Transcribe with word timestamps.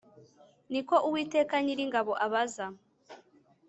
Ni 0.71 0.81
ko 0.87 0.95
Uwiteka 1.07 1.55
Nyiringabo 1.63 2.13
abaza. 2.25 2.65